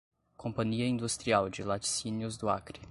[0.35, 2.79] Companhia Industrial de Laticínios do Acre